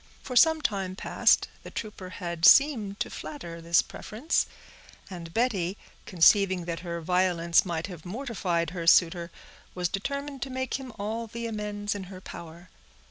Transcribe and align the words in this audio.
For 0.23 0.35
some 0.35 0.61
time 0.63 0.95
past 0.95 1.47
the 1.61 1.69
trooper 1.69 2.09
had 2.09 2.43
seemed 2.43 2.99
to 3.01 3.11
flatter 3.11 3.61
this 3.61 3.83
preference; 3.83 4.47
and 5.11 5.31
Betty, 5.31 5.77
conceiving 6.07 6.65
that 6.65 6.79
her 6.79 7.01
violence 7.01 7.65
might 7.67 7.85
have 7.85 8.03
mortified 8.03 8.71
her 8.71 8.87
suitor, 8.87 9.29
was 9.75 9.87
determined 9.89 10.41
to 10.41 10.49
make 10.49 10.79
him 10.79 10.91
all 10.97 11.27
the 11.27 11.45
amends 11.45 11.93
in 11.93 12.05
her 12.05 12.19
power. 12.19 12.69